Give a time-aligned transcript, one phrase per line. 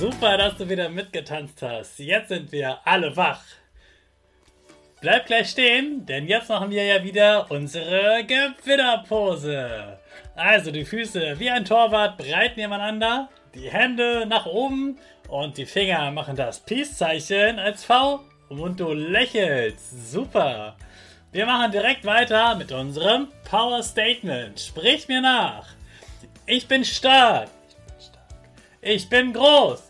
[0.00, 1.98] Super, dass du wieder mitgetanzt hast.
[1.98, 3.42] Jetzt sind wir alle wach.
[5.02, 9.98] Bleib gleich stehen, denn jetzt machen wir ja wieder unsere Gewinnerpose.
[10.34, 16.10] Also die Füße wie ein Torwart breit nebeneinander, die Hände nach oben und die Finger
[16.12, 20.12] machen das Peace-Zeichen als V und du lächelst.
[20.12, 20.76] Super.
[21.30, 24.58] Wir machen direkt weiter mit unserem Power Statement.
[24.58, 25.66] Sprich mir nach.
[26.46, 27.50] Ich bin stark.
[28.80, 29.89] Ich bin groß.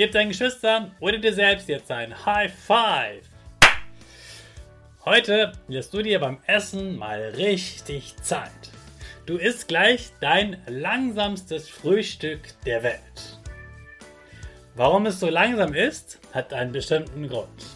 [0.00, 3.22] Gib deinen Geschwistern oder dir selbst jetzt ein High Five.
[5.04, 8.70] Heute lässt du dir beim Essen mal richtig Zeit.
[9.26, 13.38] Du isst gleich dein langsamstes Frühstück der Welt.
[14.74, 17.66] Warum es so langsam ist, hat einen bestimmten Grund.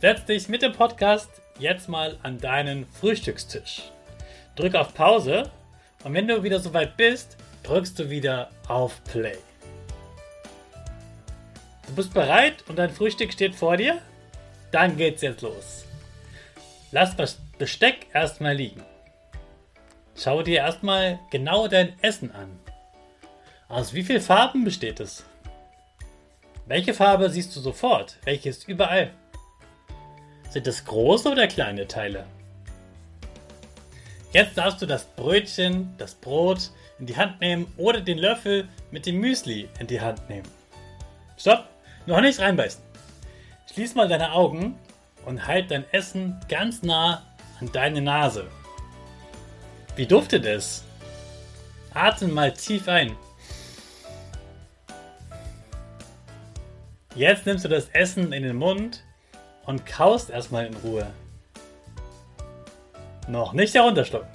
[0.00, 1.28] Setz dich mit dem Podcast
[1.58, 3.82] jetzt mal an deinen Frühstückstisch.
[4.56, 5.50] Drück auf Pause
[6.02, 9.36] und wenn du wieder soweit bist, drückst du wieder auf Play.
[11.88, 14.00] Du bist bereit und dein Frühstück steht vor dir?
[14.70, 15.86] Dann geht's jetzt los.
[16.92, 18.82] Lass das Besteck erstmal liegen.
[20.14, 22.58] Schau dir erstmal genau dein Essen an.
[23.68, 25.24] Aus wie vielen Farben besteht es?
[26.66, 28.18] Welche Farbe siehst du sofort?
[28.24, 29.10] Welche ist überall?
[30.50, 32.26] Sind es große oder kleine Teile?
[34.32, 39.06] Jetzt darfst du das Brötchen, das Brot in die Hand nehmen oder den Löffel mit
[39.06, 40.48] dem Müsli in die Hand nehmen.
[41.38, 41.77] Stopp!
[42.08, 42.80] Noch nicht reinbeißen.
[43.70, 44.78] Schließ mal deine Augen
[45.26, 47.22] und halt dein Essen ganz nah
[47.60, 48.46] an deine Nase.
[49.94, 50.84] Wie duftet es?
[51.92, 53.14] Atme mal tief ein.
[57.14, 59.04] Jetzt nimmst du das Essen in den Mund
[59.66, 61.06] und kaust erstmal in Ruhe.
[63.26, 64.30] Noch nicht herunterschlucken.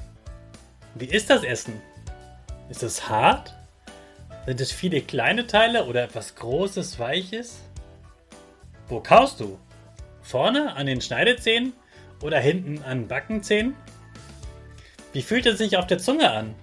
[0.93, 1.81] Wie ist das Essen?
[2.69, 3.55] Ist es hart?
[4.45, 7.61] Sind es viele kleine Teile oder etwas Großes, Weiches?
[8.89, 9.57] Wo kaust du?
[10.21, 11.73] Vorne an den Schneidezähnen
[12.21, 13.73] oder hinten an Backenzähnen?
[15.13, 16.55] Wie fühlt es sich auf der Zunge an?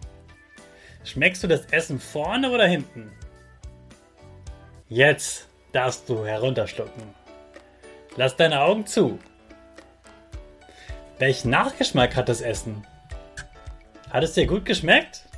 [1.04, 3.12] Schmeckst du das Essen vorne oder hinten?
[4.88, 7.14] Jetzt darfst du herunterschlucken.
[8.16, 9.18] Lass deine Augen zu.
[11.18, 12.86] Welchen Nachgeschmack hat das Essen?
[14.10, 15.29] Hat es dir gut geschmeckt?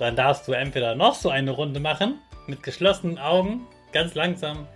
[0.00, 4.66] Dann darfst du entweder noch so eine Runde machen, mit geschlossenen Augen, ganz langsam,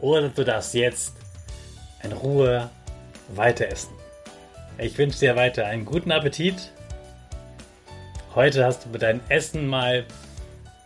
[0.00, 1.14] oder du darfst jetzt
[2.02, 2.70] in Ruhe
[3.34, 3.92] weiter essen.
[4.78, 6.72] Ich wünsche dir weiter einen guten Appetit.
[8.34, 10.06] Heute hast du mit deinem Essen mal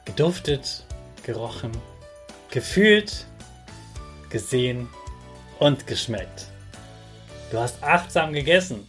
[0.04, 0.84] geduftet,
[1.22, 1.70] gerochen,
[2.50, 3.24] gefühlt,
[4.30, 4.88] gesehen
[5.60, 6.48] und geschmeckt.
[7.52, 8.88] Du hast achtsam gegessen.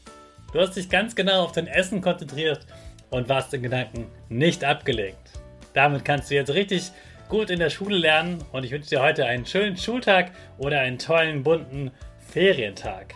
[0.54, 2.66] Du hast dich ganz genau auf dein Essen konzentriert
[3.10, 5.32] und warst in Gedanken nicht abgelenkt.
[5.74, 6.92] Damit kannst du jetzt richtig
[7.30, 10.98] gut in der Schule lernen und ich wünsche dir heute einen schönen Schultag oder einen
[10.98, 13.14] tollen bunten Ferientag.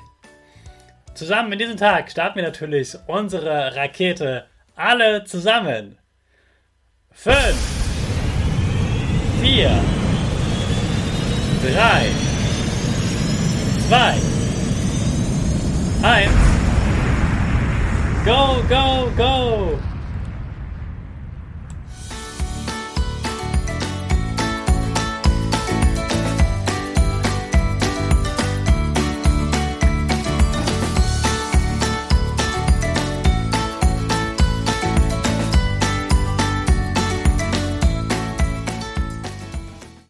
[1.14, 4.46] Zusammen in diesem Tag starten wir natürlich unsere Rakete
[4.76, 5.98] alle zusammen.
[7.12, 7.36] 5,
[9.42, 9.70] 4,
[11.62, 12.10] 3,
[13.88, 14.16] 2,
[16.04, 16.32] 1.
[18.26, 19.41] Go, go, go!